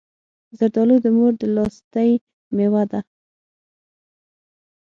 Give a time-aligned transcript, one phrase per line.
[0.57, 2.11] زردالو د مور د لاستی
[2.55, 2.99] مېوه ده.